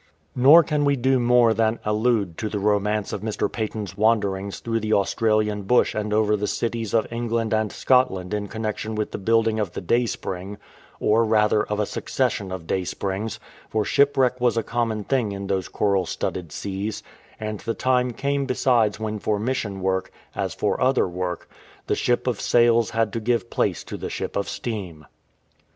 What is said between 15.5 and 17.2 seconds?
coral studded seas,